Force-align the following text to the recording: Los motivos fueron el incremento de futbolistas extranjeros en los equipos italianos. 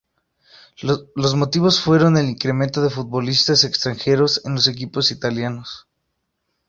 Los 0.81 1.35
motivos 1.35 1.79
fueron 1.79 2.17
el 2.17 2.27
incremento 2.27 2.81
de 2.81 2.89
futbolistas 2.89 3.63
extranjeros 3.63 4.41
en 4.45 4.55
los 4.55 4.67
equipos 4.67 5.11
italianos. 5.11 5.85